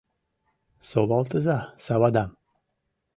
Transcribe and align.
Солалтыза 0.89 1.57
савадам 1.85 2.31